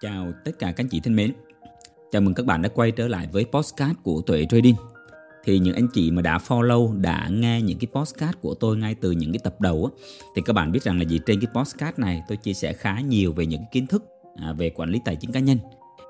Chào 0.00 0.32
tất 0.44 0.58
cả 0.58 0.66
các 0.66 0.84
anh 0.84 0.88
chị 0.88 1.00
thân 1.00 1.16
mến. 1.16 1.32
Chào 2.12 2.22
mừng 2.22 2.34
các 2.34 2.46
bạn 2.46 2.62
đã 2.62 2.68
quay 2.68 2.90
trở 2.90 3.08
lại 3.08 3.28
với 3.32 3.44
postcard 3.52 3.92
của 4.02 4.20
Tuệ 4.20 4.46
Trading. 4.50 4.74
Thì 5.44 5.58
những 5.58 5.74
anh 5.74 5.88
chị 5.94 6.10
mà 6.10 6.22
đã 6.22 6.38
follow, 6.38 7.00
đã 7.00 7.28
nghe 7.32 7.62
những 7.62 7.78
cái 7.78 7.88
postcard 7.92 8.32
của 8.40 8.54
tôi 8.54 8.76
ngay 8.76 8.94
từ 8.94 9.10
những 9.10 9.32
cái 9.32 9.38
tập 9.44 9.60
đầu 9.60 9.90
á, 9.94 10.00
thì 10.36 10.42
các 10.44 10.52
bạn 10.52 10.72
biết 10.72 10.82
rằng 10.82 10.98
là 10.98 11.04
gì 11.04 11.20
trên 11.26 11.40
cái 11.40 11.50
postcard 11.54 11.98
này 11.98 12.22
tôi 12.28 12.36
chia 12.36 12.52
sẻ 12.52 12.72
khá 12.72 13.00
nhiều 13.00 13.32
về 13.32 13.46
những 13.46 13.60
cái 13.60 13.68
kiến 13.72 13.86
thức 13.86 14.04
à, 14.36 14.52
về 14.52 14.70
quản 14.70 14.90
lý 14.90 15.00
tài 15.04 15.16
chính 15.16 15.32
cá 15.32 15.40
nhân, 15.40 15.58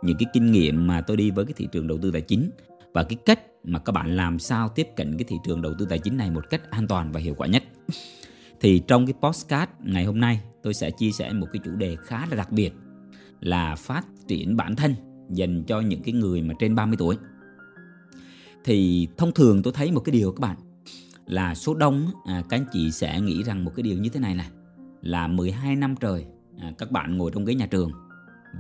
những 0.03 0.17
cái 0.19 0.27
kinh 0.33 0.53
nghiệm 0.53 0.87
mà 0.87 1.01
tôi 1.01 1.17
đi 1.17 1.31
với 1.31 1.45
cái 1.45 1.55
thị 1.57 1.69
trường 1.73 1.87
đầu 1.87 1.99
tư 2.03 2.11
tài 2.11 2.21
chính 2.21 2.51
và 2.93 3.03
cái 3.03 3.17
cách 3.27 3.41
mà 3.65 3.79
các 3.79 3.93
bạn 3.93 4.17
làm 4.17 4.39
sao 4.39 4.69
tiếp 4.69 4.89
cận 4.97 5.19
cái 5.19 5.25
thị 5.29 5.37
trường 5.45 5.63
đầu 5.63 5.75
tư 5.79 5.87
tài 5.91 5.99
chính 5.99 6.17
này 6.17 6.31
một 6.31 6.51
cách 6.51 6.71
an 6.71 6.89
toàn 6.89 7.13
và 7.13 7.21
hiệu 7.21 7.35
quả 7.35 7.47
nhất. 7.47 7.63
Thì 8.61 8.79
trong 8.79 9.07
cái 9.07 9.15
postcard 9.23 9.73
ngày 9.85 10.05
hôm 10.05 10.21
nay 10.21 10.41
tôi 10.63 10.75
sẽ 10.75 10.91
chia 10.91 11.11
sẻ 11.11 11.33
một 11.33 11.47
cái 11.53 11.61
chủ 11.65 11.71
đề 11.71 11.97
khá 11.97 12.27
là 12.31 12.37
đặc 12.37 12.53
biệt 12.53 12.73
là 13.41 13.77
phát 13.77 14.07
triển 14.29 14.57
bản 14.57 14.77
thân 14.77 14.95
dành 15.31 15.65
cho 15.65 15.81
những 15.81 16.03
cái 16.03 16.15
người 16.15 16.43
mà 16.43 16.55
trên 16.59 16.75
30 16.75 16.97
tuổi. 16.97 17.17
Thì 18.65 19.09
thông 19.17 19.33
thường 19.33 19.63
tôi 19.63 19.73
thấy 19.73 19.93
một 19.93 20.01
cái 20.01 20.13
điều 20.13 20.33
các 20.33 20.41
bạn 20.41 20.57
là 21.27 21.55
số 21.55 21.75
đông 21.75 22.07
à, 22.27 22.43
các 22.49 22.57
anh 22.57 22.67
chị 22.73 22.91
sẽ 22.91 23.21
nghĩ 23.21 23.43
rằng 23.43 23.65
một 23.65 23.73
cái 23.77 23.83
điều 23.83 23.99
như 23.99 24.09
thế 24.09 24.21
này 24.21 24.35
này 24.35 24.51
là 25.03 25.29
12 25.29 25.77
năm 25.77 25.95
trời 26.01 26.27
à, 26.59 26.73
các 26.79 26.91
bạn 26.91 27.19
ngồi 27.19 27.31
trong 27.35 27.45
ghế 27.45 27.55
nhà 27.55 27.67
trường 27.67 27.91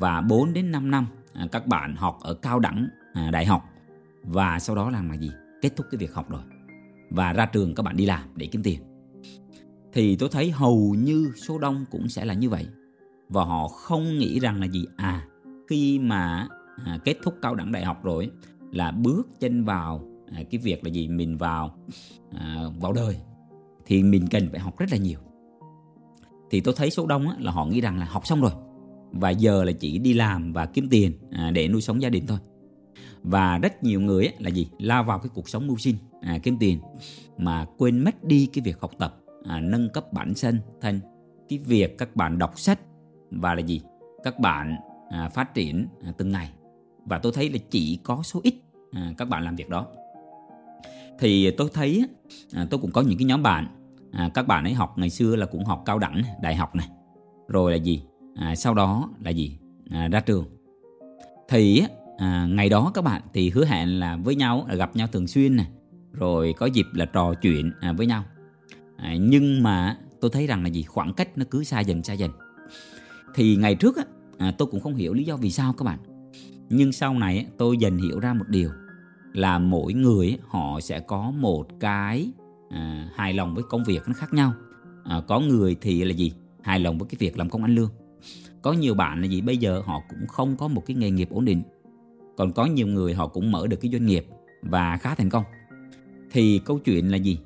và 0.00 0.20
4 0.20 0.52
đến 0.52 0.70
5 0.70 0.90
năm 0.90 1.06
à, 1.34 1.46
các 1.52 1.66
bạn 1.66 1.96
học 1.96 2.18
ở 2.20 2.34
cao 2.34 2.58
đẳng 2.58 2.88
à, 3.14 3.30
đại 3.30 3.46
học 3.46 3.64
và 4.22 4.58
sau 4.58 4.76
đó 4.76 4.90
làm 4.90 5.08
là 5.08 5.14
gì? 5.14 5.30
Kết 5.62 5.76
thúc 5.76 5.86
cái 5.90 5.98
việc 5.98 6.14
học 6.14 6.30
rồi. 6.30 6.42
Và 7.10 7.32
ra 7.32 7.46
trường 7.46 7.74
các 7.74 7.82
bạn 7.82 7.96
đi 7.96 8.06
làm 8.06 8.28
để 8.34 8.46
kiếm 8.46 8.62
tiền. 8.62 8.80
Thì 9.92 10.16
tôi 10.16 10.28
thấy 10.32 10.50
hầu 10.50 10.94
như 10.98 11.32
số 11.36 11.58
đông 11.58 11.84
cũng 11.90 12.08
sẽ 12.08 12.24
là 12.24 12.34
như 12.34 12.50
vậy 12.50 12.66
và 13.28 13.44
họ 13.44 13.68
không 13.68 14.18
nghĩ 14.18 14.40
rằng 14.40 14.60
là 14.60 14.66
gì? 14.66 14.86
À 14.96 15.24
khi 15.68 15.98
mà 15.98 16.48
à, 16.84 16.98
kết 17.04 17.16
thúc 17.22 17.34
cao 17.42 17.54
đẳng 17.54 17.72
đại 17.72 17.84
học 17.84 18.04
rồi 18.04 18.30
là 18.72 18.90
bước 18.90 19.28
chân 19.40 19.64
vào 19.64 20.04
à, 20.32 20.42
cái 20.50 20.60
việc 20.60 20.84
là 20.84 20.90
gì? 20.90 21.08
Mình 21.08 21.36
vào 21.36 21.78
à, 22.32 22.64
vào 22.80 22.92
đời 22.92 23.16
thì 23.86 24.02
mình 24.02 24.26
cần 24.30 24.48
phải 24.50 24.60
học 24.60 24.78
rất 24.78 24.86
là 24.90 24.96
nhiều. 24.96 25.18
Thì 26.50 26.60
tôi 26.60 26.74
thấy 26.76 26.90
số 26.90 27.06
đông 27.06 27.28
á, 27.28 27.36
là 27.38 27.52
họ 27.52 27.66
nghĩ 27.66 27.80
rằng 27.80 27.98
là 27.98 28.04
học 28.04 28.26
xong 28.26 28.40
rồi 28.40 28.52
và 29.12 29.30
giờ 29.30 29.64
là 29.64 29.72
chỉ 29.72 29.98
đi 29.98 30.12
làm 30.12 30.52
và 30.52 30.66
kiếm 30.66 30.88
tiền 30.90 31.12
à, 31.30 31.50
để 31.50 31.68
nuôi 31.68 31.80
sống 31.80 32.02
gia 32.02 32.08
đình 32.08 32.26
thôi. 32.26 32.38
Và 33.22 33.58
rất 33.58 33.82
nhiều 33.82 34.00
người 34.00 34.26
á, 34.26 34.32
là 34.38 34.50
gì? 34.50 34.68
Lao 34.78 35.04
vào 35.04 35.18
cái 35.18 35.30
cuộc 35.34 35.48
sống 35.48 35.66
mưu 35.66 35.76
sinh 35.76 35.96
à, 36.20 36.38
kiếm 36.42 36.56
tiền 36.60 36.80
mà 37.38 37.66
quên 37.78 38.04
mất 38.04 38.24
đi 38.24 38.46
cái 38.46 38.62
việc 38.62 38.80
học 38.80 38.90
tập 38.98 39.20
à, 39.44 39.60
nâng 39.60 39.88
cấp 39.92 40.12
bản 40.12 40.32
thân 40.40 40.60
thân. 40.80 41.00
Cái 41.48 41.58
việc 41.58 41.98
các 41.98 42.16
bạn 42.16 42.38
đọc 42.38 42.58
sách 42.58 42.80
và 43.30 43.54
là 43.54 43.60
gì? 43.60 43.80
Các 44.24 44.38
bạn 44.38 44.76
à, 45.10 45.28
phát 45.28 45.54
triển 45.54 45.86
à, 46.04 46.12
từng 46.18 46.30
ngày. 46.30 46.50
Và 47.04 47.18
tôi 47.18 47.32
thấy 47.32 47.50
là 47.50 47.58
chỉ 47.70 47.98
có 48.04 48.22
số 48.22 48.40
ít 48.42 48.54
à, 48.92 49.12
các 49.18 49.28
bạn 49.28 49.44
làm 49.44 49.56
việc 49.56 49.68
đó. 49.68 49.86
Thì 51.18 51.50
tôi 51.50 51.70
thấy 51.74 52.04
à, 52.52 52.66
tôi 52.70 52.80
cũng 52.80 52.90
có 52.90 53.00
những 53.00 53.18
cái 53.18 53.24
nhóm 53.24 53.42
bạn 53.42 53.66
à, 54.12 54.30
các 54.34 54.46
bạn 54.46 54.64
ấy 54.64 54.74
học 54.74 54.98
ngày 54.98 55.10
xưa 55.10 55.36
là 55.36 55.46
cũng 55.46 55.64
học 55.64 55.82
cao 55.86 55.98
đẳng 55.98 56.22
đại 56.42 56.56
học 56.56 56.74
này. 56.74 56.88
Rồi 57.48 57.72
là 57.72 57.76
gì? 57.76 58.02
À, 58.36 58.54
sau 58.54 58.74
đó 58.74 59.10
là 59.20 59.30
gì? 59.30 59.58
À, 59.90 60.08
ra 60.08 60.20
trường. 60.20 60.44
Thì 61.48 61.82
à, 62.18 62.46
ngày 62.50 62.68
đó 62.68 62.90
các 62.94 63.04
bạn 63.04 63.22
thì 63.32 63.50
hứa 63.50 63.64
hẹn 63.64 64.00
là 64.00 64.16
với 64.16 64.34
nhau 64.34 64.64
là 64.68 64.74
gặp 64.74 64.96
nhau 64.96 65.06
thường 65.06 65.26
xuyên 65.26 65.56
này. 65.56 65.66
Rồi 66.12 66.54
có 66.58 66.66
dịp 66.66 66.86
là 66.92 67.04
trò 67.04 67.34
chuyện 67.34 67.72
à, 67.80 67.92
với 67.92 68.06
nhau. 68.06 68.24
À, 68.96 69.14
nhưng 69.20 69.62
mà 69.62 69.98
tôi 70.20 70.30
thấy 70.30 70.46
rằng 70.46 70.62
là 70.62 70.68
gì? 70.68 70.82
Khoảng 70.82 71.14
cách 71.14 71.38
nó 71.38 71.44
cứ 71.50 71.64
xa 71.64 71.80
dần 71.80 72.02
xa 72.02 72.12
dần 72.12 72.30
thì 73.38 73.56
ngày 73.56 73.74
trước 73.74 73.96
á, 73.96 74.04
à, 74.38 74.54
tôi 74.58 74.68
cũng 74.70 74.80
không 74.80 74.94
hiểu 74.94 75.14
lý 75.14 75.24
do 75.24 75.36
vì 75.36 75.50
sao 75.50 75.72
các 75.72 75.84
bạn. 75.84 75.98
Nhưng 76.68 76.92
sau 76.92 77.14
này 77.14 77.46
tôi 77.58 77.76
dần 77.76 77.96
hiểu 77.96 78.20
ra 78.20 78.34
một 78.34 78.44
điều 78.48 78.70
là 79.32 79.58
mỗi 79.58 79.92
người 79.92 80.38
họ 80.48 80.80
sẽ 80.80 81.00
có 81.00 81.30
một 81.30 81.66
cái 81.80 82.30
à, 82.70 83.10
hài 83.14 83.34
lòng 83.34 83.54
với 83.54 83.64
công 83.70 83.84
việc 83.84 84.02
nó 84.06 84.12
khác 84.14 84.32
nhau. 84.32 84.52
À, 85.04 85.20
có 85.28 85.40
người 85.40 85.76
thì 85.80 86.04
là 86.04 86.14
gì? 86.14 86.32
Hài 86.62 86.80
lòng 86.80 86.98
với 86.98 87.08
cái 87.08 87.16
việc 87.18 87.38
làm 87.38 87.50
công 87.50 87.62
ăn 87.62 87.74
lương. 87.74 87.90
Có 88.62 88.72
nhiều 88.72 88.94
bạn 88.94 89.20
là 89.20 89.26
gì? 89.26 89.40
Bây 89.40 89.56
giờ 89.56 89.82
họ 89.84 90.02
cũng 90.08 90.26
không 90.28 90.56
có 90.56 90.68
một 90.68 90.82
cái 90.86 90.96
nghề 90.96 91.10
nghiệp 91.10 91.28
ổn 91.30 91.44
định. 91.44 91.62
Còn 92.36 92.52
có 92.52 92.66
nhiều 92.66 92.86
người 92.86 93.14
họ 93.14 93.26
cũng 93.26 93.50
mở 93.50 93.66
được 93.66 93.80
cái 93.80 93.90
doanh 93.92 94.06
nghiệp 94.06 94.26
và 94.62 94.96
khá 94.96 95.14
thành 95.14 95.30
công. 95.30 95.44
Thì 96.30 96.60
câu 96.64 96.78
chuyện 96.78 97.10
là 97.10 97.16
gì? 97.16 97.38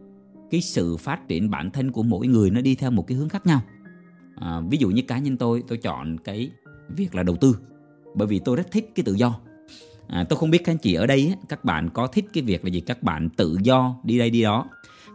Cái 0.51 0.61
sự 0.61 0.97
phát 0.97 1.29
triển 1.29 1.51
bản 1.51 1.71
thân 1.71 1.93
của 1.93 2.03
mỗi 2.03 2.27
người 2.27 2.51
nó 2.51 2.61
đi 2.61 2.75
theo 2.75 2.91
một 2.91 3.07
cái 3.07 3.19
hướng 3.19 3.29
khác 3.29 3.47
nhau 3.47 3.61
à, 4.37 4.61
ví 4.71 4.79
dụ 4.79 4.89
như 4.89 5.03
cá 5.03 5.19
nhân 5.19 5.37
tôi 5.37 5.63
tôi 5.69 5.79
chọn 5.79 6.19
cái 6.19 6.51
việc 6.89 7.15
là 7.15 7.23
đầu 7.23 7.37
tư 7.37 7.57
bởi 8.15 8.29
vì 8.29 8.39
tôi 8.39 8.57
rất 8.57 8.71
thích 8.71 8.91
cái 8.95 9.05
tự 9.05 9.15
do. 9.15 9.41
À, 10.09 10.25
tôi 10.29 10.39
không 10.39 10.51
biết 10.51 10.59
các 10.65 10.73
anh 10.73 10.79
chị 10.79 10.95
ở 10.95 11.07
đây 11.07 11.35
các 11.49 11.65
bạn 11.65 11.91
có 11.91 12.07
thích 12.07 12.25
cái 12.33 12.43
việc 12.43 12.65
là 12.65 12.71
gì? 12.71 12.81
Các 12.81 13.03
bạn 13.03 13.29
tự 13.37 13.57
do 13.63 13.97
đi 14.05 14.19
đây 14.19 14.31
đi 14.31 14.43
đó. 14.43 14.67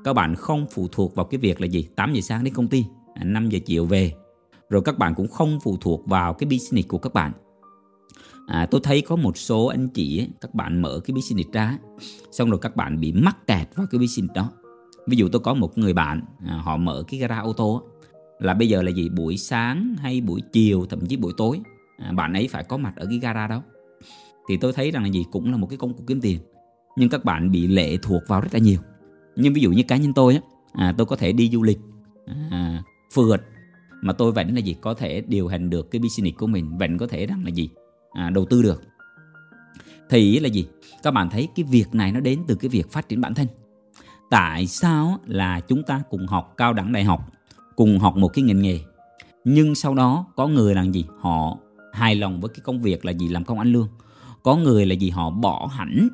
Các 0.03 0.13
bạn 0.13 0.35
không 0.35 0.65
phụ 0.71 0.87
thuộc 0.91 1.15
vào 1.15 1.25
cái 1.25 1.37
việc 1.37 1.61
là 1.61 1.67
gì? 1.67 1.87
8 1.95 2.13
giờ 2.13 2.21
sáng 2.21 2.43
đến 2.43 2.53
công 2.53 2.67
ty 2.67 2.85
à, 3.15 3.23
5 3.23 3.49
giờ 3.49 3.59
chiều 3.65 3.85
về. 3.85 4.13
Rồi 4.69 4.81
các 4.85 4.97
bạn 4.97 5.15
cũng 5.15 5.27
không 5.27 5.59
phụ 5.63 5.77
thuộc 5.81 6.07
vào 6.07 6.33
cái 6.33 6.49
business 6.49 6.87
của 6.87 6.97
các 6.97 7.13
bạn. 7.13 7.31
À, 8.47 8.67
tôi 8.71 8.81
thấy 8.83 9.01
có 9.01 9.15
một 9.15 9.37
số 9.37 9.65
anh 9.65 9.89
chị 9.89 10.19
ấy, 10.19 10.29
các 10.41 10.53
bạn 10.53 10.81
mở 10.81 10.99
cái 11.05 11.15
business 11.15 11.51
ra 11.51 11.77
xong 12.31 12.49
rồi 12.49 12.59
các 12.61 12.75
bạn 12.75 12.99
bị 12.99 13.11
mắc 13.11 13.47
kẹt 13.47 13.67
vào 13.75 13.87
cái 13.91 13.99
business 13.99 14.33
đó. 14.33 14.51
Ví 15.07 15.17
dụ 15.17 15.29
tôi 15.31 15.39
có 15.39 15.53
một 15.53 15.77
người 15.77 15.93
bạn 15.93 16.21
à, 16.45 16.53
họ 16.53 16.77
mở 16.77 17.03
cái 17.07 17.19
gara 17.19 17.39
ô 17.39 17.53
tô 17.53 17.83
là 18.39 18.53
bây 18.53 18.69
giờ 18.69 18.81
là 18.81 18.91
gì? 18.91 19.09
Buổi 19.09 19.37
sáng 19.37 19.95
hay 19.99 20.21
buổi 20.21 20.41
chiều 20.51 20.85
thậm 20.89 21.05
chí 21.05 21.17
buổi 21.17 21.33
tối? 21.37 21.59
À, 21.97 22.11
bạn 22.11 22.33
ấy 22.33 22.47
phải 22.47 22.63
có 22.63 22.77
mặt 22.77 22.93
ở 22.95 23.05
cái 23.09 23.19
gara 23.19 23.47
đó. 23.47 23.63
Thì 24.49 24.57
tôi 24.57 24.73
thấy 24.73 24.91
rằng 24.91 25.03
là 25.03 25.09
gì? 25.09 25.25
Cũng 25.31 25.51
là 25.51 25.57
một 25.57 25.67
cái 25.67 25.77
công 25.77 25.93
cụ 25.93 26.03
kiếm 26.07 26.21
tiền. 26.21 26.39
Nhưng 26.97 27.09
các 27.09 27.25
bạn 27.25 27.51
bị 27.51 27.67
lệ 27.67 27.97
thuộc 27.97 28.23
vào 28.27 28.41
rất 28.41 28.53
là 28.53 28.59
nhiều. 28.59 28.79
Nhưng 29.35 29.53
ví 29.53 29.61
dụ 29.61 29.71
như 29.71 29.83
cá 29.83 29.97
nhân 29.97 30.13
tôi 30.13 30.33
á 30.33 30.41
à, 30.73 30.93
tôi 30.97 31.05
có 31.05 31.15
thể 31.15 31.31
đi 31.31 31.49
du 31.53 31.63
lịch 31.63 31.79
à, 32.51 32.83
phượt 33.13 33.41
mà 34.01 34.13
tôi 34.13 34.31
vẫn 34.31 34.55
là 34.55 34.59
gì? 34.59 34.75
Có 34.81 34.93
thể 34.93 35.21
điều 35.21 35.47
hành 35.47 35.69
được 35.69 35.91
cái 35.91 35.99
business 35.99 36.37
của 36.37 36.47
mình 36.47 36.77
vẫn 36.77 36.97
có 36.97 37.07
thể 37.07 37.25
rằng 37.25 37.43
là 37.43 37.49
gì? 37.49 37.69
À, 38.11 38.29
đầu 38.29 38.45
tư 38.45 38.61
được. 38.61 38.83
Thì 40.09 40.39
là 40.39 40.47
gì? 40.47 40.67
Các 41.03 41.11
bạn 41.11 41.29
thấy 41.29 41.47
cái 41.55 41.65
việc 41.69 41.95
này 41.95 42.11
nó 42.11 42.19
đến 42.19 42.43
từ 42.47 42.55
cái 42.55 42.69
việc 42.69 42.91
phát 42.91 43.09
triển 43.09 43.21
bản 43.21 43.33
thân. 43.33 43.47
Tại 44.29 44.67
sao 44.67 45.19
là 45.25 45.59
chúng 45.59 45.83
ta 45.83 46.01
cùng 46.09 46.27
học 46.27 46.53
cao 46.57 46.73
đẳng 46.73 46.91
đại 46.91 47.03
học 47.03 47.31
cùng 47.77 47.99
học 47.99 48.17
một 48.17 48.27
cái 48.27 48.43
ngành 48.43 48.61
nghề. 48.61 48.79
Nhưng 49.43 49.75
sau 49.75 49.93
đó 49.93 50.25
có 50.35 50.47
người 50.47 50.75
là 50.75 50.83
gì? 50.83 51.05
Họ 51.19 51.57
hài 51.93 52.15
lòng 52.15 52.41
với 52.41 52.49
cái 52.49 52.59
công 52.63 52.81
việc 52.81 53.05
là 53.05 53.11
gì? 53.11 53.27
Làm 53.27 53.43
công 53.43 53.59
ăn 53.59 53.71
lương. 53.71 53.87
Có 54.43 54.55
người 54.55 54.85
là 54.85 54.93
gì? 54.93 55.09
Họ 55.09 55.29
bỏ 55.29 55.69
hẳn 55.71 56.07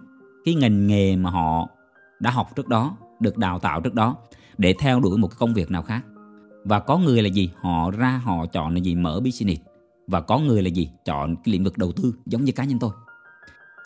cái 0.46 0.56
ngành 0.56 0.88
nghề 0.88 1.16
mà 1.16 1.30
họ 1.30 1.70
đã 2.20 2.32
học 2.32 2.56
trước 2.56 2.68
đó, 2.68 2.98
được 3.20 3.38
đào 3.38 3.60
tạo 3.60 3.82
trước 3.82 3.94
đó 3.94 4.16
để 4.58 4.76
theo 4.80 5.00
đuổi 5.00 5.18
một 5.18 5.28
cái 5.28 5.36
công 5.40 5.54
việc 5.54 5.72
nào 5.72 5.84
khác. 5.84 6.02
Và 6.64 6.80
có 6.80 6.98
người 6.98 7.22
là 7.22 7.30
gì? 7.30 7.50
Họ 7.62 7.92
ra 7.92 8.22
họ 8.24 8.46
chọn 8.46 8.74
là 8.74 8.80
gì? 8.80 8.96
Mở 8.96 9.20
business. 9.20 9.62
Và 10.08 10.22
có 10.22 10.40
người 10.40 10.62
là 10.62 10.70
gì? 10.70 10.90
Chọn 11.06 11.36
cái 11.36 11.54
lĩnh 11.54 11.64
vực 11.64 11.78
đầu 11.78 11.92
tư 11.92 12.14
giống 12.26 12.44
như 12.44 12.52
cá 12.52 12.64
nhân 12.64 12.80
tôi. 12.80 12.92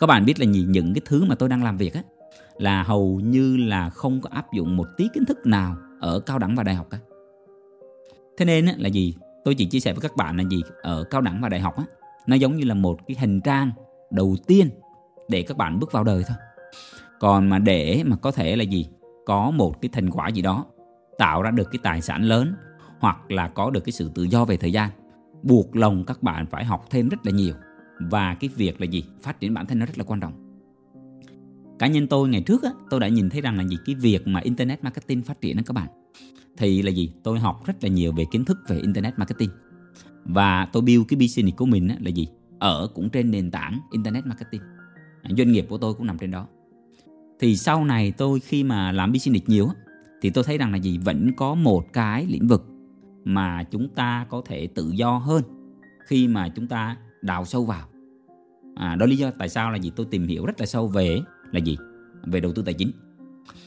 Các 0.00 0.06
bạn 0.06 0.24
biết 0.24 0.40
là 0.40 0.46
gì? 0.52 0.66
Những 0.68 0.94
cái 0.94 1.02
thứ 1.06 1.24
mà 1.24 1.34
tôi 1.34 1.48
đang 1.48 1.64
làm 1.64 1.76
việc 1.76 1.94
á, 1.94 2.02
là 2.58 2.82
hầu 2.82 3.20
như 3.20 3.56
là 3.56 3.90
không 3.90 4.20
có 4.20 4.30
áp 4.32 4.52
dụng 4.52 4.76
một 4.76 4.86
tí 4.96 5.08
kiến 5.14 5.24
thức 5.24 5.38
nào 5.46 5.76
ở 6.00 6.20
cao 6.20 6.38
đẳng 6.38 6.56
và 6.56 6.62
đại 6.62 6.74
học 6.74 6.86
cả 6.90 6.98
thế 8.38 8.44
nên 8.44 8.64
là 8.64 8.88
gì? 8.88 9.14
Tôi 9.44 9.54
chỉ 9.54 9.66
chia 9.66 9.80
sẻ 9.80 9.92
với 9.92 10.00
các 10.00 10.16
bạn 10.16 10.36
là 10.36 10.44
gì? 10.50 10.62
Ở 10.82 11.04
cao 11.04 11.20
đẳng 11.20 11.40
và 11.42 11.48
đại 11.48 11.60
học 11.60 11.76
á 11.76 11.84
nó 12.26 12.36
giống 12.36 12.56
như 12.56 12.64
là 12.64 12.74
một 12.74 13.06
cái 13.06 13.16
hình 13.20 13.40
trang 13.40 13.70
đầu 14.10 14.36
tiên 14.46 14.70
để 15.28 15.42
các 15.42 15.56
bạn 15.56 15.78
bước 15.78 15.92
vào 15.92 16.04
đời 16.04 16.24
thôi. 16.28 16.36
Còn 17.20 17.48
mà 17.48 17.58
để 17.58 18.02
mà 18.06 18.16
có 18.16 18.30
thể 18.30 18.56
là 18.56 18.62
gì? 18.62 18.88
Có 19.26 19.50
một 19.50 19.80
cái 19.80 19.88
thành 19.92 20.10
quả 20.10 20.28
gì 20.28 20.42
đó 20.42 20.66
tạo 21.18 21.42
ra 21.42 21.50
được 21.50 21.68
cái 21.72 21.78
tài 21.82 22.00
sản 22.00 22.22
lớn 22.22 22.54
hoặc 22.98 23.30
là 23.30 23.48
có 23.48 23.70
được 23.70 23.84
cái 23.84 23.92
sự 23.92 24.10
tự 24.14 24.22
do 24.22 24.44
về 24.44 24.56
thời 24.56 24.72
gian 24.72 24.90
buộc 25.42 25.76
lòng 25.76 26.04
các 26.04 26.22
bạn 26.22 26.46
phải 26.46 26.64
học 26.64 26.86
thêm 26.90 27.08
rất 27.08 27.26
là 27.26 27.32
nhiều. 27.32 27.54
Và 28.00 28.34
cái 28.34 28.50
việc 28.56 28.80
là 28.80 28.84
gì? 28.84 29.04
Phát 29.22 29.40
triển 29.40 29.54
bản 29.54 29.66
thân 29.66 29.78
nó 29.78 29.86
rất 29.86 29.98
là 29.98 30.04
quan 30.04 30.20
trọng. 30.20 30.32
Cá 31.78 31.86
nhân 31.86 32.06
tôi 32.06 32.28
ngày 32.28 32.40
trước 32.40 32.62
á, 32.62 32.70
tôi 32.90 33.00
đã 33.00 33.08
nhìn 33.08 33.30
thấy 33.30 33.40
rằng 33.40 33.56
là 33.56 33.64
gì? 33.64 33.76
Cái 33.86 33.94
việc 33.94 34.26
mà 34.26 34.40
internet 34.40 34.84
marketing 34.84 35.22
phát 35.22 35.40
triển 35.40 35.56
đó 35.56 35.62
các 35.66 35.72
bạn 35.72 35.88
thì 36.58 36.82
là 36.82 36.90
gì? 36.90 37.12
Tôi 37.22 37.38
học 37.38 37.66
rất 37.66 37.74
là 37.84 37.88
nhiều 37.88 38.12
về 38.12 38.24
kiến 38.30 38.44
thức 38.44 38.58
về 38.68 38.78
internet 38.78 39.18
marketing. 39.18 39.50
Và 40.24 40.68
tôi 40.72 40.82
build 40.82 41.04
cái 41.08 41.18
business 41.20 41.56
của 41.56 41.66
mình 41.66 41.88
là 42.00 42.10
gì? 42.10 42.28
Ở 42.58 42.88
cũng 42.94 43.10
trên 43.10 43.30
nền 43.30 43.50
tảng 43.50 43.80
internet 43.92 44.26
marketing. 44.26 44.60
À, 45.22 45.30
doanh 45.38 45.52
nghiệp 45.52 45.66
của 45.68 45.78
tôi 45.78 45.94
cũng 45.94 46.06
nằm 46.06 46.18
trên 46.18 46.30
đó. 46.30 46.46
Thì 47.40 47.56
sau 47.56 47.84
này 47.84 48.12
tôi 48.12 48.40
khi 48.40 48.64
mà 48.64 48.92
làm 48.92 49.12
business 49.12 49.46
nhiều 49.46 49.68
thì 50.22 50.30
tôi 50.30 50.44
thấy 50.44 50.58
rằng 50.58 50.72
là 50.72 50.78
gì? 50.78 50.98
Vẫn 50.98 51.32
có 51.36 51.54
một 51.54 51.92
cái 51.92 52.26
lĩnh 52.26 52.46
vực 52.46 52.64
mà 53.24 53.62
chúng 53.62 53.88
ta 53.88 54.26
có 54.30 54.42
thể 54.46 54.66
tự 54.66 54.90
do 54.94 55.18
hơn 55.18 55.42
khi 56.06 56.28
mà 56.28 56.48
chúng 56.48 56.66
ta 56.66 56.96
đào 57.22 57.44
sâu 57.44 57.64
vào. 57.64 57.88
À, 58.74 58.96
đó 58.96 59.06
lý 59.06 59.16
do 59.16 59.30
tại 59.38 59.48
sao 59.48 59.70
là 59.70 59.76
gì? 59.76 59.92
Tôi 59.96 60.06
tìm 60.10 60.26
hiểu 60.26 60.46
rất 60.46 60.60
là 60.60 60.66
sâu 60.66 60.88
về 60.88 61.20
là 61.52 61.60
gì? 61.60 61.76
Về 62.26 62.40
đầu 62.40 62.52
tư 62.52 62.62
tài 62.62 62.74
chính 62.74 62.90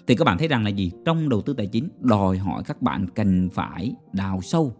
thì 0.07 0.15
các 0.15 0.25
bạn 0.25 0.37
thấy 0.37 0.47
rằng 0.47 0.63
là 0.63 0.69
gì? 0.69 0.91
Trong 1.05 1.29
đầu 1.29 1.41
tư 1.41 1.53
tài 1.53 1.67
chính 1.67 1.89
đòi 1.99 2.37
hỏi 2.37 2.63
các 2.65 2.81
bạn 2.81 3.07
cần 3.15 3.49
phải 3.49 3.95
đào 4.13 4.41
sâu 4.41 4.73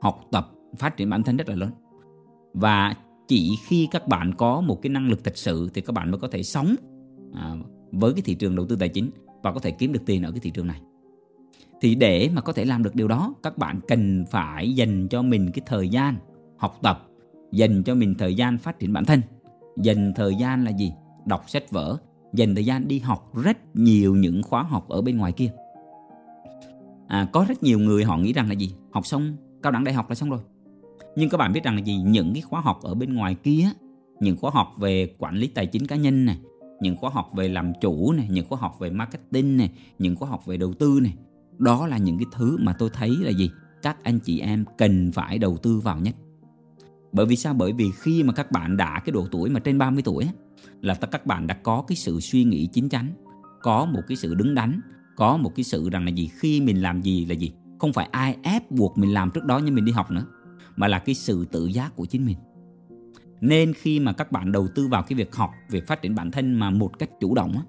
học 0.00 0.20
tập 0.32 0.50
phát 0.78 0.96
triển 0.96 1.10
bản 1.10 1.22
thân 1.22 1.36
rất 1.36 1.48
là 1.48 1.54
lớn. 1.54 1.70
Và 2.54 2.94
chỉ 3.28 3.56
khi 3.66 3.88
các 3.90 4.08
bạn 4.08 4.34
có 4.34 4.60
một 4.60 4.82
cái 4.82 4.90
năng 4.90 5.08
lực 5.08 5.24
thật 5.24 5.36
sự 5.36 5.70
thì 5.74 5.80
các 5.80 5.92
bạn 5.92 6.10
mới 6.10 6.20
có 6.20 6.28
thể 6.28 6.42
sống 6.42 6.74
à, 7.34 7.54
với 7.92 8.12
cái 8.12 8.22
thị 8.22 8.34
trường 8.34 8.56
đầu 8.56 8.66
tư 8.66 8.76
tài 8.76 8.88
chính 8.88 9.10
và 9.42 9.52
có 9.52 9.60
thể 9.60 9.70
kiếm 9.70 9.92
được 9.92 10.02
tiền 10.06 10.22
ở 10.22 10.30
cái 10.30 10.40
thị 10.40 10.50
trường 10.50 10.66
này. 10.66 10.80
Thì 11.80 11.94
để 11.94 12.30
mà 12.34 12.40
có 12.40 12.52
thể 12.52 12.64
làm 12.64 12.82
được 12.82 12.94
điều 12.94 13.08
đó 13.08 13.34
các 13.42 13.58
bạn 13.58 13.80
cần 13.88 14.24
phải 14.30 14.72
dành 14.72 15.08
cho 15.08 15.22
mình 15.22 15.50
cái 15.54 15.62
thời 15.66 15.88
gian 15.88 16.16
học 16.58 16.78
tập 16.82 17.06
dành 17.52 17.82
cho 17.82 17.94
mình 17.94 18.14
thời 18.18 18.34
gian 18.34 18.58
phát 18.58 18.78
triển 18.78 18.92
bản 18.92 19.04
thân. 19.04 19.20
Dành 19.76 20.12
thời 20.16 20.34
gian 20.34 20.64
là 20.64 20.70
gì? 20.70 20.92
Đọc 21.26 21.50
sách 21.50 21.70
vở 21.70 21.96
dành 22.32 22.54
thời 22.54 22.64
gian 22.64 22.88
đi 22.88 22.98
học 22.98 23.36
rất 23.36 23.76
nhiều 23.76 24.14
những 24.14 24.42
khóa 24.42 24.62
học 24.62 24.88
ở 24.88 25.02
bên 25.02 25.18
ngoài 25.18 25.32
kia. 25.32 25.52
À, 27.08 27.28
có 27.32 27.44
rất 27.48 27.62
nhiều 27.62 27.78
người 27.78 28.04
họ 28.04 28.16
nghĩ 28.16 28.32
rằng 28.32 28.48
là 28.48 28.54
gì? 28.54 28.74
Học 28.90 29.06
xong 29.06 29.36
cao 29.62 29.72
đẳng 29.72 29.84
đại 29.84 29.94
học 29.94 30.08
là 30.08 30.14
xong 30.14 30.30
rồi. 30.30 30.40
Nhưng 31.16 31.30
các 31.30 31.38
bạn 31.38 31.52
biết 31.52 31.64
rằng 31.64 31.76
là 31.76 31.82
gì? 31.82 31.96
Những 31.96 32.32
cái 32.34 32.42
khóa 32.42 32.60
học 32.60 32.82
ở 32.82 32.94
bên 32.94 33.14
ngoài 33.14 33.34
kia 33.34 33.70
những 34.20 34.36
khóa 34.36 34.50
học 34.54 34.74
về 34.78 35.14
quản 35.18 35.36
lý 35.36 35.46
tài 35.46 35.66
chính 35.66 35.86
cá 35.86 35.96
nhân 35.96 36.24
này 36.24 36.38
những 36.80 36.96
khóa 36.96 37.10
học 37.10 37.30
về 37.34 37.48
làm 37.48 37.72
chủ 37.80 38.12
này 38.12 38.28
những 38.30 38.46
khóa 38.48 38.58
học 38.60 38.76
về 38.78 38.90
marketing 38.90 39.56
này 39.56 39.70
những 39.98 40.16
khóa 40.16 40.28
học 40.28 40.46
về 40.46 40.56
đầu 40.56 40.72
tư 40.74 41.00
này 41.02 41.14
đó 41.58 41.86
là 41.86 41.98
những 41.98 42.18
cái 42.18 42.26
thứ 42.32 42.56
mà 42.60 42.72
tôi 42.78 42.90
thấy 42.92 43.16
là 43.20 43.30
gì? 43.30 43.50
Các 43.82 43.96
anh 44.02 44.18
chị 44.18 44.40
em 44.40 44.64
cần 44.78 45.12
phải 45.12 45.38
đầu 45.38 45.56
tư 45.56 45.80
vào 45.80 45.98
nhất. 45.98 46.14
Bởi 47.12 47.26
vì 47.26 47.36
sao? 47.36 47.54
Bởi 47.54 47.72
vì 47.72 47.90
khi 47.90 48.22
mà 48.22 48.32
các 48.32 48.52
bạn 48.52 48.76
đã 48.76 49.02
cái 49.04 49.12
độ 49.12 49.26
tuổi 49.30 49.50
mà 49.50 49.60
trên 49.60 49.78
30 49.78 50.02
tuổi 50.02 50.28
là 50.80 50.94
các 50.94 51.26
bạn 51.26 51.46
đã 51.46 51.54
có 51.54 51.84
cái 51.88 51.96
sự 51.96 52.20
suy 52.20 52.44
nghĩ 52.44 52.66
chín 52.66 52.88
chắn 52.88 53.12
có 53.62 53.84
một 53.84 54.00
cái 54.08 54.16
sự 54.16 54.34
đứng 54.34 54.54
đắn 54.54 54.80
có 55.16 55.36
một 55.36 55.52
cái 55.56 55.64
sự 55.64 55.90
rằng 55.90 56.04
là 56.04 56.10
gì 56.10 56.30
khi 56.38 56.60
mình 56.60 56.82
làm 56.82 57.02
gì 57.02 57.26
là 57.26 57.34
gì. 57.34 57.52
Không 57.78 57.92
phải 57.92 58.08
ai 58.10 58.36
ép 58.42 58.70
buộc 58.70 58.98
mình 58.98 59.14
làm 59.14 59.30
trước 59.30 59.44
đó 59.44 59.58
như 59.58 59.72
mình 59.72 59.84
đi 59.84 59.92
học 59.92 60.10
nữa 60.10 60.24
mà 60.76 60.88
là 60.88 60.98
cái 60.98 61.14
sự 61.14 61.44
tự 61.44 61.66
giác 61.66 61.96
của 61.96 62.04
chính 62.04 62.26
mình. 62.26 62.36
Nên 63.40 63.72
khi 63.72 64.00
mà 64.00 64.12
các 64.12 64.32
bạn 64.32 64.52
đầu 64.52 64.68
tư 64.74 64.88
vào 64.88 65.02
cái 65.02 65.16
việc 65.16 65.34
học 65.34 65.50
việc 65.70 65.86
phát 65.86 66.02
triển 66.02 66.14
bản 66.14 66.30
thân 66.30 66.54
mà 66.54 66.70
một 66.70 66.98
cách 66.98 67.10
chủ 67.20 67.34
động 67.34 67.52
á, 67.52 67.62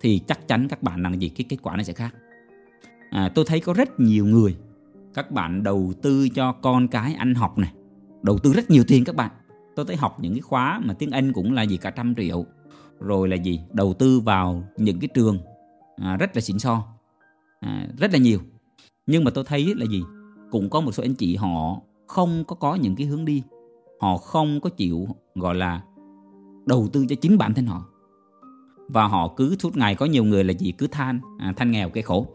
thì 0.00 0.20
chắc 0.26 0.48
chắn 0.48 0.68
các 0.68 0.82
bạn 0.82 1.02
rằng 1.02 1.20
gì 1.22 1.28
cái 1.28 1.44
kết 1.48 1.56
quả 1.62 1.76
nó 1.76 1.82
sẽ 1.82 1.92
khác. 1.92 2.14
À, 3.10 3.28
tôi 3.34 3.44
thấy 3.48 3.60
có 3.60 3.72
rất 3.72 4.00
nhiều 4.00 4.26
người 4.26 4.56
các 5.14 5.30
bạn 5.30 5.62
đầu 5.62 5.92
tư 6.02 6.28
cho 6.28 6.52
con 6.52 6.88
cái 6.88 7.14
ăn 7.14 7.34
học 7.34 7.58
này 7.58 7.72
đầu 8.22 8.38
tư 8.38 8.52
rất 8.52 8.70
nhiều 8.70 8.84
tiền 8.88 9.04
các 9.04 9.16
bạn 9.16 9.30
tôi 9.78 9.86
thấy 9.86 9.96
học 9.96 10.20
những 10.20 10.32
cái 10.32 10.40
khóa 10.40 10.80
mà 10.84 10.94
tiếng 10.94 11.10
Anh 11.10 11.32
cũng 11.32 11.52
là 11.52 11.62
gì 11.62 11.76
cả 11.76 11.90
trăm 11.90 12.14
triệu. 12.14 12.44
Rồi 13.00 13.28
là 13.28 13.36
gì? 13.36 13.60
Đầu 13.72 13.94
tư 13.94 14.20
vào 14.20 14.64
những 14.76 15.00
cái 15.00 15.08
trường 15.14 15.38
à, 15.96 16.16
rất 16.16 16.30
là 16.34 16.40
xịn 16.40 16.58
so 16.58 16.82
à, 17.60 17.88
rất 17.98 18.12
là 18.12 18.18
nhiều. 18.18 18.38
Nhưng 19.06 19.24
mà 19.24 19.30
tôi 19.30 19.44
thấy 19.44 19.74
là 19.74 19.86
gì? 19.86 20.02
Cũng 20.50 20.70
có 20.70 20.80
một 20.80 20.92
số 20.92 21.02
anh 21.02 21.14
chị 21.14 21.36
họ 21.36 21.80
không 22.06 22.44
có 22.44 22.56
có 22.56 22.74
những 22.74 22.96
cái 22.96 23.06
hướng 23.06 23.24
đi. 23.24 23.42
Họ 24.00 24.16
không 24.16 24.60
có 24.60 24.70
chịu 24.70 25.08
gọi 25.34 25.54
là 25.54 25.82
đầu 26.66 26.88
tư 26.92 27.06
cho 27.08 27.16
chính 27.16 27.38
bản 27.38 27.54
thân 27.54 27.66
họ. 27.66 27.84
Và 28.88 29.06
họ 29.06 29.28
cứ 29.36 29.56
suốt 29.58 29.76
ngày 29.76 29.94
có 29.94 30.06
nhiều 30.06 30.24
người 30.24 30.44
là 30.44 30.52
gì? 30.52 30.72
Cứ 30.72 30.86
than 30.86 31.20
à, 31.38 31.52
than 31.56 31.70
nghèo 31.70 31.90
cái 31.90 32.02
khổ. 32.02 32.26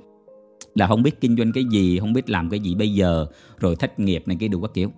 Là 0.75 0.88
không 0.88 1.04
biết 1.04 1.22
kinh 1.22 1.38
doanh 1.38 1.51
cái 1.54 1.63
gì 1.72 2.00
không 2.00 2.13
biết 2.13 2.30
làm 2.30 2.50
cái 2.50 2.60
gì 2.60 2.75
bây 2.75 2.94
giờ 2.94 3.25
rồi 3.57 3.75
thất 3.75 4.00
nghiệp 4.00 4.28
này 4.28 4.38
cái 4.40 4.50
đủ 4.50 4.62
các 4.62 4.74
kiểu 4.74 4.92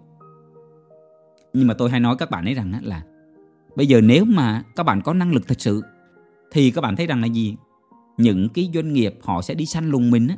nhưng 1.56 1.68
mà 1.68 1.74
tôi 1.74 1.90
hay 1.90 2.00
nói 2.00 2.16
các 2.20 2.32
bạn 2.32 2.46
ấy 2.46 2.54
rằng 2.54 2.80
là, 2.84 3.04
bây 3.76 3.88
giờ 3.88 4.02
nếu 4.02 4.26
mà 4.26 4.64
các 4.76 4.84
bạn 4.84 5.02
có 5.02 5.14
năng 5.14 5.34
lực 5.34 5.48
thật 5.48 5.62
sự, 5.62 5.82
thì 6.52 6.72
các 6.72 6.82
bạn 6.82 6.96
thấy 6.96 7.08
rằng 7.08 7.22
là 7.22 7.28
gì? 7.28 7.56
Những 8.18 8.50
cái 8.50 8.70
doanh 8.74 8.94
nghiệp 8.94 9.16
họ 9.22 9.42
sẽ 9.42 9.54
đi 9.54 9.66
săn 9.66 9.90
lùng 9.90 10.12
mình 10.12 10.28
á. 10.28 10.36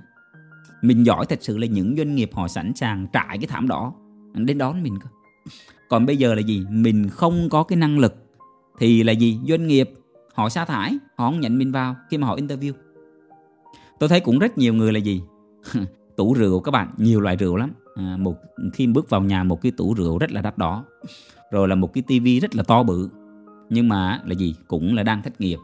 Mình 0.82 1.06
giỏi 1.06 1.26
thật 1.26 1.40
sự 1.42 1.58
là 1.58 1.68
những 1.68 1.96
doanh 1.98 2.16
nghiệp 2.16 2.30
họ 2.34 2.48
sẵn 2.48 2.74
sàng 2.76 3.08
trải 3.14 3.38
cái 3.38 3.48
thảm 3.48 3.68
đỏ. 3.68 3.94
Đến 4.34 4.58
đón 4.58 4.84
mình 4.84 5.00
cơ. 5.00 5.10
Còn 5.90 6.06
bây 6.06 6.18
giờ 6.18 6.34
là 6.34 6.42
gì? 6.42 6.66
Mình 6.70 7.10
không 7.10 7.50
có 7.50 7.64
cái 7.64 7.78
năng 7.78 8.00
lực, 8.00 8.16
thì 8.80 9.04
là 9.04 9.12
gì? 9.12 9.40
Doanh 9.48 9.68
nghiệp 9.68 9.92
họ 10.34 10.50
sa 10.50 10.66
thải, 10.66 10.98
họ 11.18 11.30
không 11.30 11.40
nhận 11.40 11.58
mình 11.58 11.72
vào 11.72 11.96
khi 12.10 12.18
mà 12.18 12.28
họ 12.28 12.36
interview. 12.36 12.74
Tôi 14.00 14.10
thấy 14.10 14.20
cũng 14.20 14.40
rất 14.40 14.58
nhiều 14.58 14.74
người 14.74 14.94
là 14.94 15.00
gì? 15.00 15.22
Tủ 16.18 16.34
rượu 16.34 16.60
các 16.60 16.72
bạn, 16.72 16.94
nhiều 16.98 17.22
loại 17.22 17.36
rượu 17.36 17.56
lắm 17.56 17.72
à, 17.98 18.18
một 18.20 18.36
khi 18.74 18.88
bước 18.88 19.10
vào 19.10 19.22
nhà 19.22 19.44
một 19.44 19.62
cái 19.62 19.72
tủ 19.78 19.94
rượu 19.94 20.18
rất 20.18 20.32
là 20.32 20.42
đắt 20.42 20.58
đỏ 20.58 20.84
rồi 21.52 21.68
là 21.68 21.76
một 21.76 21.94
cái 21.94 22.04
tivi 22.08 22.40
rất 22.40 22.56
là 22.56 22.64
to 22.64 22.84
bự. 22.84 23.10
Nhưng 23.70 23.90
mà 23.90 24.22
là 24.26 24.34
gì? 24.34 24.56
Cũng 24.68 24.96
là 24.96 25.04
đang 25.04 25.22
thất 25.22 25.42
nghiệp 25.42 25.58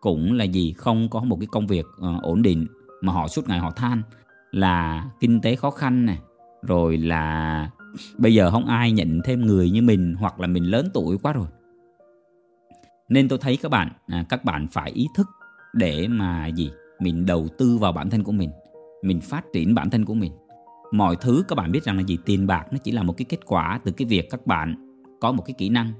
cũng 0.00 0.32
là 0.32 0.44
gì? 0.44 0.72
Không 0.72 1.08
có 1.08 1.20
một 1.20 1.36
cái 1.40 1.46
công 1.46 1.66
việc 1.66 1.86
uh, 1.86 2.22
ổn 2.22 2.42
định 2.42 2.66
mà 3.00 3.12
họ 3.12 3.28
suốt 3.28 3.48
ngày 3.48 3.58
họ 3.58 3.70
than 3.70 4.02
là 4.50 5.04
kinh 5.20 5.40
tế 5.40 5.56
khó 5.56 5.70
khăn 5.70 6.06
này 6.06 6.18
rồi 6.62 6.96
là 6.96 7.70
bây 8.18 8.34
giờ 8.34 8.50
không 8.50 8.66
ai 8.66 8.92
nhận 8.92 9.20
thêm 9.24 9.46
người 9.46 9.70
như 9.70 9.82
mình 9.82 10.14
hoặc 10.18 10.40
là 10.40 10.46
mình 10.46 10.64
lớn 10.64 10.88
tuổi 10.94 11.18
quá 11.18 11.32
rồi. 11.32 11.46
Nên 13.08 13.28
tôi 13.28 13.38
thấy 13.38 13.56
các 13.56 13.68
bạn 13.68 13.92
à, 14.06 14.24
các 14.28 14.44
bạn 14.44 14.66
phải 14.68 14.90
ý 14.90 15.06
thức 15.16 15.26
để 15.72 16.08
mà 16.08 16.46
gì? 16.46 16.70
Mình 17.00 17.26
đầu 17.26 17.48
tư 17.58 17.78
vào 17.78 17.92
bản 17.92 18.10
thân 18.10 18.24
của 18.24 18.32
mình 18.32 18.50
mình 19.02 19.20
phát 19.20 19.44
triển 19.52 19.74
bản 19.74 19.90
thân 19.90 20.04
của 20.04 20.14
mình 20.14 20.32
mọi 20.92 21.16
thứ 21.20 21.44
các 21.48 21.56
bạn 21.56 21.72
biết 21.72 21.84
rằng 21.84 21.96
là 21.96 22.02
gì? 22.02 22.18
Tiền 22.24 22.46
bạc 22.46 22.66
nó 22.70 22.78
chỉ 22.78 22.92
là 22.92 23.02
một 23.02 23.16
cái 23.16 23.24
kết 23.24 23.46
quả 23.46 23.80
từ 23.84 23.92
cái 23.92 24.06
việc 24.06 24.30
các 24.30 24.46
bạn 24.46 24.74
có 25.20 25.32
một 25.32 25.42
cái 25.46 25.54
kỹ 25.58 25.68
năng. 25.68 25.92